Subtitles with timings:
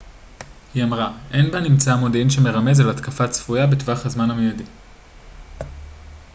[0.73, 4.63] היא אמרה אין בנמצא מודיעין שמרמז על התקפה צפויה בטווח זמן מיידי